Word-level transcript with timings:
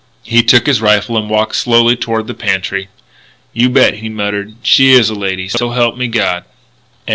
He 0.23 0.41
took 0.41 0.65
his 0.65 0.81
rifle 0.81 1.15
and 1.15 1.29
walked 1.29 1.55
slowly 1.55 1.95
toward 1.95 2.25
the 2.25 2.33
pantry. 2.33 2.89
"You 3.53 3.69
bet," 3.69 3.97
he 3.97 4.09
muttered, 4.09 4.55
"she 4.63 4.93
is 4.93 5.11
a 5.11 5.13
lady, 5.13 5.47
so 5.47 5.69
help 5.69 5.95
me 5.95 6.07
God." 6.07 6.43